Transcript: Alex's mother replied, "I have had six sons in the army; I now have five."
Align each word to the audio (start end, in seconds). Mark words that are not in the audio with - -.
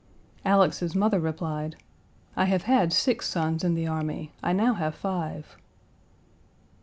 Alex's 0.43 0.95
mother 0.95 1.19
replied, 1.19 1.75
"I 2.35 2.45
have 2.45 2.63
had 2.63 2.91
six 2.91 3.29
sons 3.29 3.63
in 3.63 3.75
the 3.75 3.85
army; 3.85 4.31
I 4.41 4.51
now 4.51 4.73
have 4.73 4.95
five." 4.95 5.55